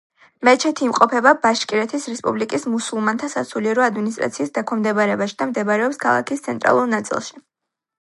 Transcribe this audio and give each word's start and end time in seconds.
მეჩეთი 0.47 0.83
იმყოფება 0.85 1.33
ბაშკირეთის 1.43 2.07
რესპუბლიკის 2.13 2.65
მუსულმანთა 2.77 3.31
სასულიერო 3.35 3.85
ადმინისტრაციის 3.91 4.53
დაქვემდებარებაში 4.59 5.41
და 5.45 5.51
მდებარეობს 5.55 6.05
ქალაქის 6.09 6.47
ცენტრალურ 6.51 6.95
ნაწილში. 6.99 7.43